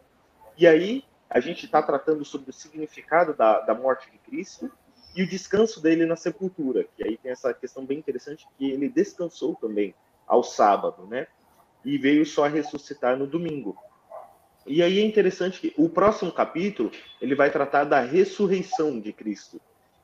E 0.55 0.67
aí, 0.67 1.03
a 1.27 1.39
gente 1.39 1.65
está 1.65 1.81
tratando 1.81 2.23
sobre 2.23 2.51
o 2.51 2.53
significado 2.53 3.33
da, 3.33 3.59
da 3.61 3.73
morte 3.73 4.11
de 4.11 4.19
Cristo, 4.19 4.71
e 5.15 5.21
o 5.21 5.27
descanso 5.27 5.81
dele 5.81 6.05
na 6.05 6.15
sepultura, 6.15 6.85
que 6.95 7.03
aí 7.05 7.17
tem 7.17 7.31
essa 7.31 7.53
questão 7.53 7.85
bem 7.85 7.99
interessante 7.99 8.47
que 8.57 8.71
ele 8.71 8.89
descansou 8.89 9.55
também 9.55 9.93
ao 10.27 10.43
sábado, 10.43 11.05
né? 11.05 11.27
E 11.85 11.97
veio 11.97 12.25
só 12.25 12.47
ressuscitar 12.47 13.17
no 13.17 13.27
domingo. 13.27 13.77
E 14.65 14.81
aí 14.81 14.99
é 14.99 15.05
interessante 15.05 15.59
que 15.59 15.73
o 15.77 15.89
próximo 15.89 16.31
capítulo 16.31 16.91
ele 17.21 17.35
vai 17.35 17.51
tratar 17.51 17.83
da 17.83 17.99
ressurreição 17.99 18.99
de 18.99 19.11
Cristo. 19.11 19.61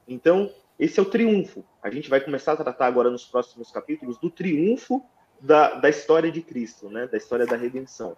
Então 0.08 0.52
esse 0.80 0.98
é 0.98 1.04
o 1.04 1.06
triunfo. 1.06 1.66
A 1.84 1.90
gente 1.90 2.10
vai 2.10 2.22
começar 2.22 2.54
a 2.54 2.58
tratar 2.58 2.88
agora 2.88 3.10
nos 3.10 3.26
próximos 3.26 3.70
capítulos 3.70 4.18
do 4.18 4.30
triunfo 4.30 5.04
da, 5.42 5.76
da 5.76 5.90
história 5.90 6.32
de 6.32 6.42
Cristo, 6.42 6.90
né? 6.90 7.06
Da 7.06 7.18
história 7.18 7.46
da 7.46 7.58
redenção. 7.58 8.16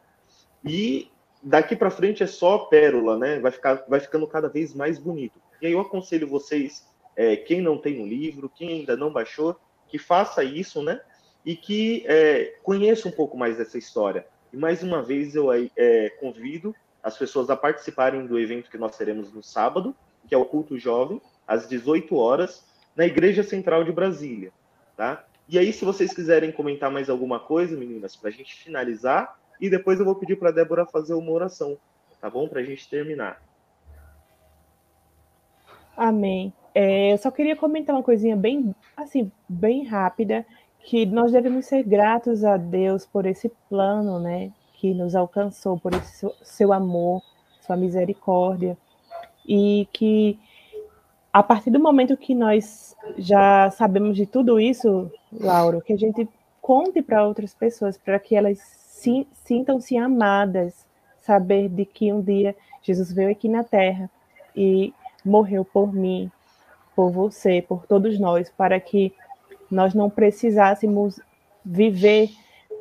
E 0.64 1.10
daqui 1.42 1.76
para 1.76 1.90
frente 1.90 2.22
é 2.22 2.28
só 2.28 2.60
pérola, 2.60 3.18
né? 3.18 3.40
Vai 3.40 3.52
ficar, 3.52 3.84
vai 3.88 4.00
ficando 4.00 4.28
cada 4.28 4.48
vez 4.48 4.76
mais 4.76 5.00
bonito. 5.00 5.42
E 5.60 5.66
aí 5.66 5.74
eu 5.74 5.80
aconselho 5.80 6.28
vocês, 6.28 6.88
é, 7.16 7.36
quem 7.36 7.62
não 7.62 7.80
tem 7.80 8.00
o 8.00 8.04
um 8.04 8.08
livro, 8.08 8.48
quem 8.48 8.70
ainda 8.70 8.96
não 8.96 9.12
baixou, 9.12 9.60
que 9.88 9.98
faça 9.98 10.44
isso, 10.44 10.84
né? 10.84 11.02
E 11.44 11.56
que 11.56 12.04
é, 12.06 12.58
conheça 12.62 13.08
um 13.08 13.12
pouco 13.12 13.36
mais 13.36 13.58
dessa 13.58 13.80
história. 13.80 14.28
E 14.54 14.58
mais 14.58 14.84
uma 14.84 15.02
vez 15.02 15.34
eu 15.34 15.48
é, 15.52 16.10
convido 16.20 16.76
as 17.02 17.18
pessoas 17.18 17.50
a 17.50 17.58
participarem 17.58 18.28
do 18.28 18.40
evento 18.40 18.70
que 18.70 18.78
nós 18.78 18.96
teremos 18.96 19.34
no 19.34 19.42
sábado, 19.42 19.96
que 20.28 20.36
é 20.36 20.38
o 20.38 20.46
Culto 20.46 20.78
Jovem, 20.78 21.20
às 21.48 21.68
18 21.68 22.16
horas, 22.16 22.64
na 22.96 23.06
Igreja 23.06 23.44
Central 23.44 23.84
de 23.84 23.92
Brasília, 23.92 24.52
tá? 24.96 25.26
E 25.48 25.60
aí, 25.60 25.74
se 25.74 25.84
vocês 25.84 26.14
quiserem 26.14 26.52
comentar 26.52 26.90
mais 26.90 27.10
alguma 27.10 27.40
coisa, 27.40 27.78
meninas, 27.78 28.16
para 28.16 28.30
a 28.30 28.32
gente 28.32 28.56
finalizar, 28.56 29.38
e 29.60 29.70
depois 29.70 30.00
eu 30.00 30.06
vou 30.06 30.16
pedir 30.16 30.38
para 30.38 30.50
a 30.50 30.54
Débora 30.54 30.86
fazer 30.86 31.14
uma 31.14 31.32
oração, 31.32 31.78
tá 32.20 32.30
bom? 32.30 32.48
Para 32.48 32.62
a 32.62 32.64
gente 32.64 32.90
terminar. 32.90 33.42
Amém. 35.96 36.54
É, 36.74 37.14
eu 37.14 37.18
só 37.18 37.30
queria 37.30 37.56
comentar 37.56 37.96
uma 37.96 38.04
coisinha 38.04 38.36
bem, 38.36 38.74
assim, 38.96 39.32
bem 39.48 39.84
rápida, 39.86 40.46
que 40.80 41.06
nós 41.06 41.32
devemos 41.32 41.66
ser 41.66 41.84
gratos 41.84 42.44
a 42.44 42.58
Deus 42.58 43.06
por 43.06 43.26
esse 43.26 43.52
plano, 43.70 44.20
né, 44.20 44.52
que 44.74 44.94
nos 44.94 45.16
alcançou, 45.16 45.80
por 45.80 45.94
esse 45.94 46.28
seu 46.44 46.74
amor, 46.74 47.22
sua 47.60 47.76
misericórdia, 47.76 48.78
e 49.46 49.88
que 49.92 50.40
a 51.34 51.42
partir 51.42 51.70
do 51.70 51.80
momento 51.80 52.18
que 52.18 52.36
nós 52.36 52.96
já 53.18 53.72
sabemos 53.72 54.18
de 54.18 54.26
tudo 54.26 54.60
isso, 54.60 55.10
Lauro, 55.32 55.82
que 55.82 55.94
a 55.94 55.98
gente 55.98 56.28
conte 56.62 57.02
para 57.02 57.26
outras 57.26 57.54
pessoas, 57.54 57.98
para 57.98 58.20
que 58.20 58.36
elas 58.36 58.60
sintam-se 59.34 59.98
amadas, 59.98 60.86
saber 61.18 61.70
de 61.70 61.86
que 61.86 62.12
um 62.12 62.22
dia 62.22 62.56
Jesus 62.82 63.12
veio 63.12 63.32
aqui 63.32 63.48
na 63.48 63.64
Terra 63.64 64.10
e 64.56 64.94
morreu 65.24 65.64
por 65.64 65.94
mim, 65.94 66.30
por 66.96 67.12
você, 67.12 67.62
por 67.62 67.86
todos 67.86 68.20
nós, 68.20 68.50
para 68.50 68.80
que 68.80 69.14
nós 69.70 69.94
não 69.94 70.10
precisássemos 70.10 71.20
viver 71.64 72.30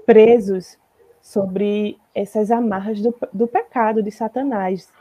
presos 0.05 0.77
sobre 1.23 1.99
essas 2.15 2.51
amarras 2.51 3.01
do, 3.01 3.15
do 3.33 3.47
pecado 3.47 4.03
de 4.03 4.11
Satanás. 4.11 4.93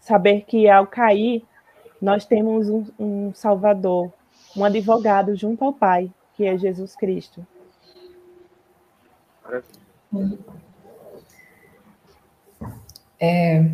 Saber 0.00 0.42
que 0.42 0.68
ao 0.68 0.86
cair, 0.86 1.44
nós 2.00 2.24
temos 2.24 2.68
um, 2.68 2.84
um 2.98 3.34
Salvador, 3.34 4.12
um 4.56 4.64
advogado 4.64 5.34
junto 5.36 5.64
ao 5.64 5.72
Pai, 5.72 6.10
que 6.34 6.44
é 6.44 6.56
Jesus 6.56 6.94
Cristo. 6.94 7.46
É, 13.20 13.68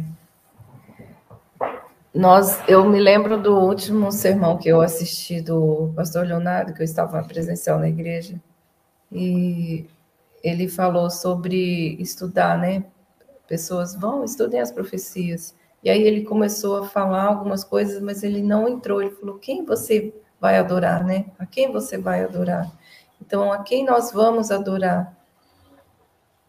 nós, 2.15 2.63
eu 2.69 2.89
me 2.89 3.01
lembro 3.01 3.43
do 3.43 3.59
último 3.59 4.13
sermão 4.13 4.57
que 4.57 4.69
eu 4.69 4.81
assisti 4.81 5.41
do 5.41 5.93
pastor 5.97 6.25
Leonardo, 6.25 6.73
que 6.73 6.81
eu 6.81 6.85
estava 6.85 7.23
presencial 7.25 7.79
na 7.79 7.89
igreja, 7.89 8.41
e 9.11 9.87
ele 10.43 10.69
falou 10.69 11.11
sobre 11.11 11.97
estudar, 12.01 12.57
né? 12.57 12.85
Pessoas 13.49 13.97
vão, 13.97 14.25
estudem 14.25 14.61
as 14.61 14.71
profecias. 14.71 15.57
E 15.85 15.91
aí 15.91 16.03
ele 16.03 16.25
começou 16.25 16.79
a 16.79 16.89
falar 16.89 17.25
algumas 17.25 17.63
coisas, 17.63 18.01
mas 18.01 18.23
ele 18.23 18.43
não 18.43 18.67
entrou. 18.67 19.03
Ele 19.03 19.11
falou: 19.11 19.39
quem 19.39 19.65
você 19.65 20.15
vai 20.41 20.57
adorar, 20.59 21.05
né? 21.05 21.27
A 21.39 21.45
quem 21.45 21.71
você 21.71 21.99
vai 21.99 22.25
adorar? 22.25 22.73
Então, 23.21 23.53
a 23.53 23.63
quem 23.63 23.85
nós 23.85 24.11
vamos 24.11 24.51
adorar? 24.51 25.15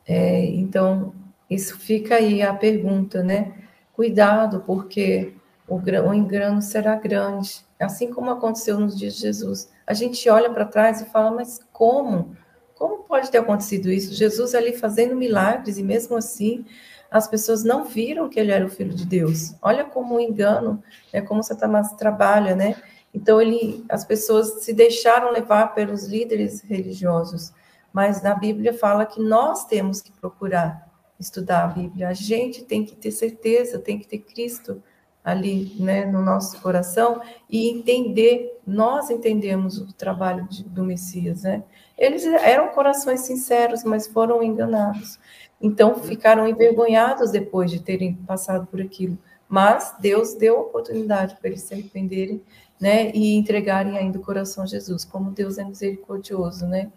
É, 0.08 0.46
então, 0.46 1.13
isso 1.50 1.77
fica 1.77 2.15
aí 2.15 2.42
a 2.42 2.54
pergunta, 2.54 3.22
né? 3.22 3.54
Cuidado, 3.94 4.63
porque 4.65 5.34
o, 5.68 5.75
o 5.77 6.13
engano 6.13 6.62
será 6.62 6.96
grande, 6.96 7.65
assim 7.80 8.12
como 8.13 8.32
aconteceu 8.32 8.80
nos 8.80 8.98
dias 8.98 9.15
de 9.15 9.22
Jesus. 9.22 9.70
A 9.86 9.94
gente 9.94 10.30
olha 10.30 10.50
para 10.50 10.65
trás 10.65 11.01
e 11.01 11.06
fala, 11.06 11.32
mas 11.32 11.60
como? 11.74 12.36
como 12.75 13.04
pode 13.04 13.32
ter 13.32 13.38
acontecido 13.38 13.89
isso? 13.89 14.13
Jesus 14.13 14.54
ali 14.54 14.74
fazendo 14.74 15.15
milagres 15.15 15.77
e 15.77 15.84
mesmo 15.84 16.18
assim 16.18 16.65
as 17.10 17.28
pessoas 17.28 17.64
não 17.64 17.86
viram 17.86 18.30
que 18.30 18.40
ele 18.40 18.52
era 18.52 18.66
o 18.66 18.70
filho 18.70 18.94
de 18.94 19.06
Deus. 19.06 19.56
Olha 19.62 19.84
como 19.84 20.16
o 20.16 20.20
engano, 20.20 20.84
é 21.14 21.22
como 21.22 21.44
Satanás 21.44 21.94
trabalha, 21.94 22.56
né? 22.56 22.76
Então 23.14 23.42
ele, 23.42 23.86
as 23.88 24.04
pessoas 24.04 24.64
se 24.64 24.74
deixaram 24.74 25.32
levar 25.32 25.74
pelos 25.74 26.06
líderes 26.06 26.62
religiosos, 26.62 27.54
mas 27.94 28.22
na 28.22 28.36
Bíblia 28.36 28.74
fala 28.74 29.06
que 29.06 29.22
nós 29.22 29.66
temos 29.66 30.02
que 30.02 30.12
procurar 30.12 30.86
estudar 31.20 31.64
a 31.64 31.68
Bíblia. 31.68 32.10
A 32.10 32.14
gente 32.14 32.64
tem 32.64 32.84
que 32.84 32.96
ter 32.96 33.12
certeza, 33.12 33.80
tem 33.80 33.98
que 33.98 34.08
ter 34.08 34.20
Cristo 34.20 34.84
ali, 35.24 35.76
né, 35.80 36.06
no 36.06 36.22
nosso 36.22 36.62
coração 36.62 37.20
e 37.50 37.68
entender, 37.70 38.60
nós 38.66 39.10
entendemos 39.10 39.80
o 39.80 39.92
trabalho 39.92 40.48
de, 40.48 40.64
do 40.64 40.84
Messias, 40.84 41.42
né? 41.42 41.64
Eles 41.98 42.24
eram 42.26 42.70
corações 42.70 43.22
sinceros, 43.22 43.84
mas 43.84 44.06
foram 44.06 44.44
enganados. 44.44 45.18
Então 45.65 45.95
ficaram 45.95 46.48
envergonhados 46.48 47.31
depois 47.31 47.72
de 47.72 47.79
terem 47.79 48.13
passado 48.13 48.67
por 48.67 48.79
aquilo. 48.79 49.17
Mas 49.50 49.95
Deus 50.00 50.36
deu 50.36 50.60
oportunidade 50.60 51.36
para 51.38 51.50
eles 51.50 51.63
se 51.63 51.74
arrependerem, 51.74 52.39
né, 52.79 53.10
e 53.15 53.36
entregarem 53.36 53.98
ainda 53.98 54.19
o 54.19 54.22
coração 54.22 54.63
a 54.63 54.67
Jesus, 54.67 55.03
como 55.03 55.31
Deus 55.31 55.57
é 55.57 55.63
misericordioso, 55.63 56.67
né? 56.67 56.91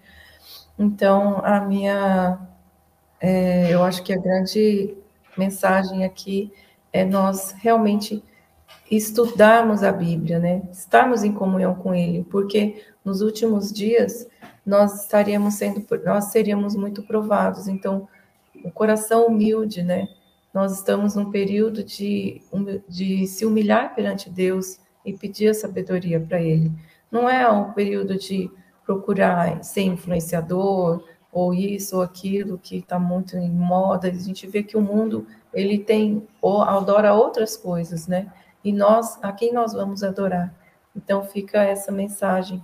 Então 0.78 1.40
a 1.42 1.60
minha, 1.60 2.38
é, 3.18 3.72
eu 3.72 3.82
acho 3.82 4.02
que 4.02 4.12
a 4.12 4.18
grande 4.18 4.94
mensagem 5.36 6.04
aqui 6.04 6.52
é 6.92 7.06
nós 7.06 7.52
realmente 7.52 8.22
estudarmos 8.90 9.82
a 9.82 9.92
Bíblia, 9.92 10.38
né? 10.38 10.62
Estarmos 10.70 11.24
em 11.24 11.32
comunhão 11.32 11.74
com 11.74 11.94
Ele, 11.94 12.22
porque 12.24 12.84
nos 13.02 13.22
últimos 13.22 13.72
dias 13.72 14.26
nós 14.66 15.04
estaríamos 15.04 15.54
sendo, 15.54 15.86
nós 16.04 16.24
seríamos 16.24 16.76
muito 16.76 17.02
provados. 17.02 17.66
Então, 17.66 18.06
o 18.64 18.70
coração 18.70 19.26
humilde, 19.26 19.82
né? 19.82 20.08
Nós 20.52 20.72
estamos 20.72 21.14
num 21.14 21.30
período 21.30 21.84
de, 21.84 22.42
de 22.88 23.26
se 23.26 23.44
humilhar 23.44 23.94
perante 23.94 24.30
Deus 24.30 24.78
e 25.04 25.12
pedir 25.12 25.48
a 25.48 25.54
sabedoria 25.54 26.18
para 26.20 26.40
Ele. 26.40 26.72
Não 27.10 27.28
é 27.28 27.48
um 27.50 27.72
período 27.72 28.18
de 28.18 28.50
procurar 28.84 29.62
ser 29.62 29.82
influenciador 29.82 31.04
ou 31.30 31.52
isso 31.52 31.96
ou 31.96 32.02
aquilo 32.02 32.58
que 32.58 32.78
está 32.78 32.98
muito 32.98 33.36
em 33.36 33.50
moda. 33.50 34.08
A 34.08 34.12
gente 34.12 34.46
vê 34.46 34.62
que 34.62 34.76
o 34.76 34.80
mundo 34.80 35.26
ele 35.52 35.78
tem 35.78 36.26
ou 36.40 36.62
adora 36.62 37.14
outras 37.14 37.56
coisas, 37.56 38.06
né? 38.06 38.32
E 38.64 38.72
nós, 38.72 39.18
a 39.22 39.32
quem 39.32 39.52
nós 39.52 39.72
vamos 39.72 40.02
adorar? 40.02 40.52
Então 40.96 41.22
fica 41.22 41.62
essa 41.62 41.92
mensagem 41.92 42.62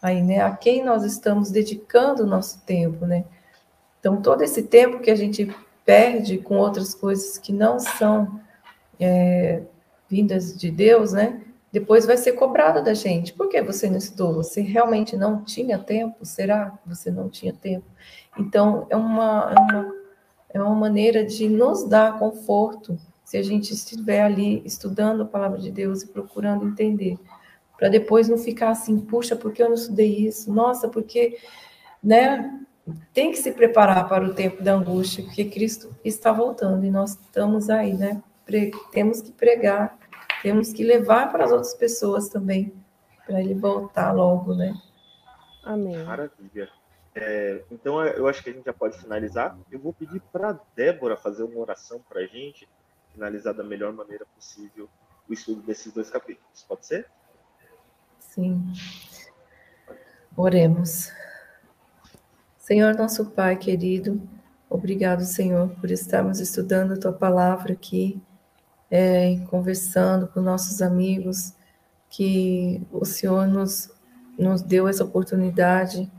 aí, 0.00 0.22
né? 0.22 0.40
A 0.40 0.50
quem 0.50 0.84
nós 0.84 1.04
estamos 1.04 1.50
dedicando 1.50 2.22
o 2.22 2.26
nosso 2.26 2.60
tempo, 2.64 3.06
né? 3.06 3.24
Então 4.06 4.22
todo 4.22 4.42
esse 4.42 4.62
tempo 4.62 5.00
que 5.00 5.10
a 5.10 5.16
gente 5.16 5.52
perde 5.84 6.38
com 6.38 6.58
outras 6.58 6.94
coisas 6.94 7.38
que 7.38 7.52
não 7.52 7.80
são 7.80 8.40
é, 9.00 9.62
vindas 10.08 10.56
de 10.56 10.70
Deus, 10.70 11.12
né? 11.12 11.42
Depois 11.72 12.06
vai 12.06 12.16
ser 12.16 12.32
cobrado 12.34 12.84
da 12.84 12.94
gente. 12.94 13.32
Por 13.32 13.48
que 13.48 13.60
você 13.60 13.90
não 13.90 13.98
estudou? 13.98 14.34
Você 14.34 14.60
realmente 14.60 15.16
não 15.16 15.42
tinha 15.42 15.76
tempo? 15.76 16.24
Será 16.24 16.70
que 16.70 16.88
você 16.88 17.10
não 17.10 17.28
tinha 17.28 17.52
tempo? 17.52 17.84
Então, 18.38 18.86
é 18.90 18.94
uma, 18.94 19.52
é 19.52 19.60
uma 19.60 19.92
é 20.50 20.62
uma 20.62 20.74
maneira 20.76 21.24
de 21.24 21.48
nos 21.48 21.82
dar 21.82 22.16
conforto 22.16 22.96
se 23.24 23.36
a 23.36 23.42
gente 23.42 23.74
estiver 23.74 24.22
ali 24.22 24.62
estudando 24.64 25.24
a 25.24 25.26
palavra 25.26 25.58
de 25.58 25.72
Deus 25.72 26.02
e 26.02 26.06
procurando 26.06 26.64
entender, 26.64 27.18
para 27.76 27.88
depois 27.88 28.28
não 28.28 28.38
ficar 28.38 28.70
assim, 28.70 29.00
puxa, 29.00 29.34
por 29.34 29.52
que 29.52 29.60
eu 29.60 29.66
não 29.66 29.74
estudei 29.74 30.28
isso? 30.28 30.50
Nossa, 30.52 30.88
porque, 30.88 31.36
né? 32.00 32.65
Tem 33.12 33.32
que 33.32 33.38
se 33.38 33.50
preparar 33.52 34.08
para 34.08 34.24
o 34.24 34.34
tempo 34.34 34.62
da 34.62 34.74
angústia, 34.74 35.24
porque 35.24 35.44
Cristo 35.46 35.94
está 36.04 36.32
voltando 36.32 36.84
e 36.84 36.90
nós 36.90 37.12
estamos 37.12 37.68
aí, 37.68 37.94
né? 37.94 38.22
Pre 38.44 38.70
temos 38.92 39.20
que 39.20 39.32
pregar, 39.32 39.98
temos 40.42 40.72
que 40.72 40.84
levar 40.84 41.32
para 41.32 41.44
as 41.44 41.50
outras 41.50 41.74
pessoas 41.74 42.28
também, 42.28 42.72
para 43.26 43.40
ele 43.40 43.54
voltar 43.54 44.12
logo, 44.12 44.54
né? 44.54 44.72
Amém. 45.64 46.04
Maravilha. 46.04 46.70
É, 47.12 47.64
então 47.72 48.04
eu 48.04 48.28
acho 48.28 48.42
que 48.42 48.50
a 48.50 48.52
gente 48.52 48.66
já 48.66 48.72
pode 48.72 48.98
finalizar. 48.98 49.58
Eu 49.70 49.80
vou 49.80 49.92
pedir 49.92 50.20
para 50.30 50.60
Débora 50.76 51.16
fazer 51.16 51.42
uma 51.42 51.58
oração 51.58 52.00
para 52.08 52.20
a 52.20 52.26
gente, 52.26 52.68
finalizar 53.12 53.52
da 53.52 53.64
melhor 53.64 53.92
maneira 53.92 54.24
possível 54.34 54.88
o 55.28 55.32
estudo 55.32 55.62
desses 55.62 55.92
dois 55.92 56.08
capítulos. 56.08 56.64
Pode 56.68 56.86
ser? 56.86 57.06
Sim. 58.20 58.62
Oremos. 60.36 61.10
Senhor 62.66 62.96
nosso 62.96 63.26
Pai 63.26 63.54
querido, 63.54 64.20
obrigado, 64.68 65.24
Senhor, 65.24 65.68
por 65.80 65.88
estarmos 65.88 66.40
estudando 66.40 66.94
a 66.94 66.96
tua 66.96 67.12
palavra 67.12 67.74
aqui, 67.74 68.20
é, 68.90 69.38
conversando 69.48 70.26
com 70.26 70.40
nossos 70.40 70.82
amigos, 70.82 71.54
que 72.10 72.82
o 72.90 73.04
Senhor 73.04 73.46
nos, 73.46 73.88
nos 74.36 74.62
deu 74.62 74.88
essa 74.88 75.04
oportunidade 75.04 76.10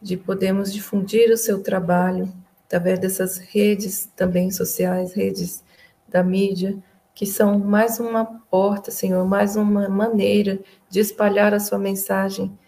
de 0.00 0.16
podermos 0.16 0.72
difundir 0.72 1.30
o 1.30 1.36
seu 1.36 1.62
trabalho 1.62 2.32
através 2.66 2.98
dessas 2.98 3.38
redes 3.38 4.10
também 4.16 4.50
sociais, 4.50 5.12
redes 5.12 5.62
da 6.08 6.24
mídia, 6.24 6.76
que 7.14 7.26
são 7.26 7.60
mais 7.60 8.00
uma 8.00 8.24
porta, 8.24 8.90
Senhor, 8.90 9.24
mais 9.24 9.54
uma 9.54 9.88
maneira 9.88 10.58
de 10.90 10.98
espalhar 10.98 11.54
a 11.54 11.60
sua 11.60 11.78
mensagem 11.78 12.58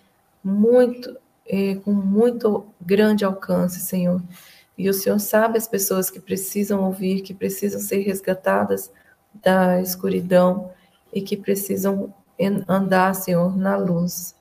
muito 0.40 1.18
é, 1.46 1.76
com 1.76 1.92
muito 1.92 2.66
grande 2.80 3.24
alcance, 3.24 3.80
Senhor. 3.80 4.22
E 4.76 4.88
o 4.88 4.94
Senhor 4.94 5.18
sabe 5.18 5.59
as 5.59 5.68
pessoas 5.68 6.11
que 6.11 6.20
precisam 6.20 6.83
ouvir, 6.83 7.22
que 7.22 7.35
precisam 7.35 7.80
ser 7.80 7.98
resgatadas 7.98 8.90
da 9.35 9.80
escuridão 9.80 10.70
e 11.12 11.22
que 11.22 11.37
precisam 11.37 12.12
andar, 12.68 13.14
Senhor, 13.14 13.57
na 13.57 13.76
luz. 13.76 14.35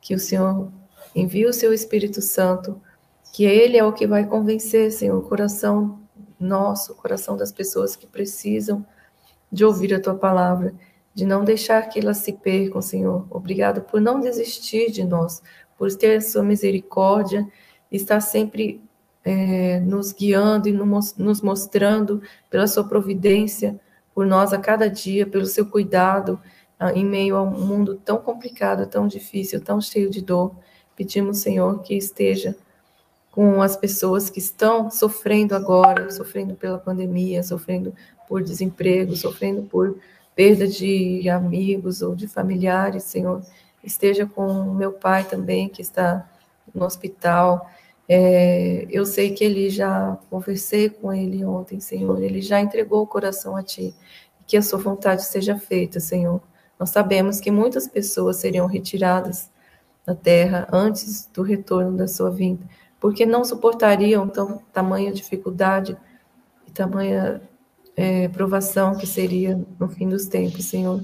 Que 0.00 0.14
o 0.14 0.18
Senhor 0.18 0.70
Envia 1.16 1.48
o 1.48 1.52
seu 1.52 1.72
Espírito 1.72 2.20
Santo, 2.20 2.78
que 3.32 3.42
ele 3.42 3.78
é 3.78 3.82
o 3.82 3.94
que 3.94 4.06
vai 4.06 4.26
convencer, 4.26 4.92
Senhor, 4.92 5.16
o 5.16 5.26
coração 5.26 5.98
nosso, 6.38 6.92
o 6.92 6.94
coração 6.94 7.38
das 7.38 7.50
pessoas 7.50 7.96
que 7.96 8.06
precisam 8.06 8.84
de 9.50 9.64
ouvir 9.64 9.94
a 9.94 10.00
tua 10.00 10.14
palavra, 10.14 10.74
de 11.14 11.24
não 11.24 11.42
deixar 11.42 11.88
que 11.88 11.98
elas 11.98 12.18
se 12.18 12.34
percam, 12.34 12.82
Senhor. 12.82 13.26
Obrigado 13.30 13.80
por 13.80 13.98
não 13.98 14.20
desistir 14.20 14.90
de 14.92 15.04
nós, 15.04 15.42
por 15.78 15.92
ter 15.94 16.22
sua 16.22 16.42
misericórdia, 16.42 17.46
estar 17.90 18.20
sempre 18.20 18.80
é, 19.24 19.80
nos 19.80 20.12
guiando 20.12 20.68
e 20.68 20.72
nos 20.72 21.40
mostrando 21.40 22.22
pela 22.48 22.66
sua 22.66 22.84
providência 22.84 23.78
por 24.14 24.24
nós 24.24 24.52
a 24.52 24.58
cada 24.58 24.88
dia, 24.88 25.26
pelo 25.26 25.46
seu 25.46 25.66
cuidado 25.66 26.40
ah, 26.78 26.92
em 26.92 27.04
meio 27.04 27.36
a 27.36 27.42
um 27.42 27.66
mundo 27.66 28.00
tão 28.04 28.18
complicado, 28.18 28.86
tão 28.86 29.06
difícil, 29.06 29.60
tão 29.60 29.80
cheio 29.80 30.10
de 30.10 30.22
dor. 30.22 30.54
Pedimos, 30.94 31.38
Senhor, 31.38 31.82
que 31.82 31.94
esteja 31.94 32.56
com 33.30 33.60
as 33.60 33.76
pessoas 33.76 34.30
que 34.30 34.38
estão 34.38 34.90
sofrendo 34.90 35.54
agora, 35.54 36.10
sofrendo 36.10 36.54
pela 36.54 36.78
pandemia, 36.78 37.42
sofrendo 37.42 37.94
por 38.26 38.42
desemprego, 38.42 39.14
sofrendo 39.14 39.62
por 39.62 39.98
perda 40.34 40.66
de 40.66 41.28
amigos 41.28 42.00
ou 42.00 42.14
de 42.14 42.26
familiares, 42.26 43.04
Senhor. 43.04 43.42
Esteja 43.86 44.26
com 44.26 44.74
meu 44.74 44.92
pai 44.92 45.24
também, 45.24 45.68
que 45.68 45.80
está 45.80 46.28
no 46.74 46.84
hospital. 46.84 47.70
É, 48.08 48.86
eu 48.90 49.06
sei 49.06 49.30
que 49.30 49.44
ele 49.44 49.70
já 49.70 50.18
conversei 50.28 50.90
com 50.90 51.12
ele 51.12 51.44
ontem, 51.44 51.80
Senhor. 51.80 52.22
Ele 52.22 52.42
já 52.42 52.60
entregou 52.60 53.02
o 53.02 53.06
coração 53.06 53.56
a 53.56 53.62
Ti. 53.62 53.94
Que 54.46 54.56
a 54.56 54.62
Sua 54.62 54.78
vontade 54.78 55.24
seja 55.24 55.58
feita, 55.58 56.00
Senhor. 56.00 56.42
Nós 56.78 56.90
sabemos 56.90 57.40
que 57.40 57.50
muitas 57.50 57.88
pessoas 57.88 58.36
seriam 58.36 58.66
retiradas 58.66 59.50
na 60.06 60.14
terra 60.14 60.68
antes 60.72 61.26
do 61.32 61.42
retorno 61.42 61.96
da 61.96 62.06
sua 62.06 62.30
vinda, 62.30 62.64
porque 63.00 63.26
não 63.26 63.44
suportariam 63.44 64.28
tão, 64.28 64.62
tamanha 64.72 65.12
dificuldade 65.12 65.96
e 66.66 66.70
tamanha 66.70 67.40
é, 67.96 68.28
provação 68.28 68.96
que 68.96 69.06
seria 69.06 69.60
no 69.80 69.88
fim 69.88 70.08
dos 70.08 70.26
tempos, 70.26 70.66
Senhor. 70.66 71.02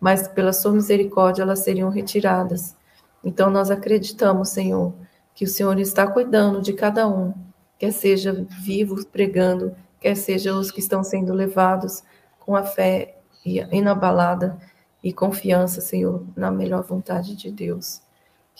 Mas 0.00 0.26
pela 0.26 0.52
sua 0.52 0.72
misericórdia 0.72 1.42
elas 1.42 1.60
seriam 1.60 1.90
retiradas. 1.90 2.74
Então 3.22 3.50
nós 3.50 3.70
acreditamos, 3.70 4.48
Senhor, 4.48 4.94
que 5.34 5.44
o 5.44 5.48
Senhor 5.48 5.78
está 5.78 6.06
cuidando 6.06 6.62
de 6.62 6.72
cada 6.72 7.06
um, 7.06 7.34
quer 7.78 7.92
seja 7.92 8.46
vivos 8.62 9.04
pregando, 9.04 9.74
quer 10.00 10.16
seja 10.16 10.54
os 10.54 10.70
que 10.70 10.80
estão 10.80 11.04
sendo 11.04 11.32
levados 11.34 12.02
com 12.38 12.56
a 12.56 12.62
fé 12.62 13.18
inabalada 13.44 14.58
e 15.04 15.12
confiança, 15.12 15.80
Senhor, 15.80 16.24
na 16.34 16.50
melhor 16.50 16.82
vontade 16.82 17.36
de 17.36 17.50
Deus 17.50 18.02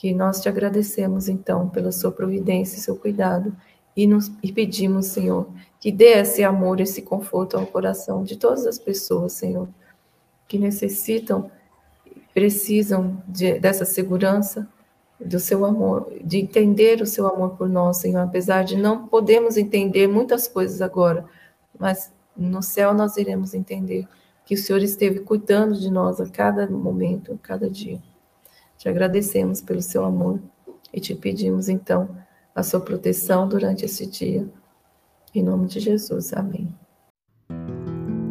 que 0.01 0.15
nós 0.15 0.41
te 0.41 0.49
agradecemos, 0.49 1.29
então, 1.29 1.69
pela 1.69 1.93
sua 1.93 2.11
providência 2.11 2.79
e 2.79 2.81
seu 2.81 2.97
cuidado 2.97 3.55
e, 3.95 4.07
nos, 4.07 4.33
e 4.43 4.51
pedimos, 4.51 5.09
Senhor, 5.09 5.47
que 5.79 5.93
dê 5.93 6.21
esse 6.21 6.43
amor, 6.43 6.81
esse 6.81 7.03
conforto 7.03 7.59
ao 7.59 7.67
coração 7.67 8.25
de 8.25 8.37
todas 8.37 8.67
as 8.67 8.79
pessoas, 8.79 9.35
Senhor, 9.35 9.69
que 10.51 10.59
necessitam, 10.59 11.49
precisam 12.35 13.23
de, 13.29 13.61
dessa 13.61 13.85
segurança 13.85 14.69
do 15.25 15.39
seu 15.39 15.65
amor, 15.65 16.13
de 16.25 16.39
entender 16.39 17.01
o 17.01 17.07
seu 17.07 17.29
amor 17.29 17.51
por 17.51 17.69
nós, 17.69 17.99
Senhor, 17.99 18.19
apesar 18.19 18.65
de 18.65 18.77
não 18.77 19.07
podemos 19.07 19.57
entender 19.57 20.09
muitas 20.09 20.49
coisas 20.49 20.83
agora, 20.83 21.25
mas 21.79 22.13
no 22.37 22.61
céu 22.63 22.93
nós 22.93 23.17
iremos 23.17 23.55
entender 23.55 24.09
que 24.45 24.57
o 24.57 24.59
Senhor 24.59 24.83
esteve 24.83 25.21
cuidando 25.21 25.79
de 25.79 25.89
nós 25.89 26.21
a 26.21 26.29
cada 26.29 26.69
momento, 26.69 27.33
a 27.33 27.39
cada 27.39 27.71
dia. 27.71 28.03
Te 28.77 28.89
agradecemos 28.89 29.61
pelo 29.61 29.81
seu 29.81 30.05
amor 30.05 30.41
e 30.93 31.01
te 31.01 31.15
pedimos 31.15 31.69
então 31.69 32.09
a 32.53 32.65
sua 32.65 32.81
proteção 32.81 33.47
durante 33.49 33.85
esse 33.85 34.05
dia. 34.05 34.49
Em 35.33 35.45
nome 35.45 35.69
de 35.69 35.79
Jesus, 35.79 36.33
amém. 36.33 36.75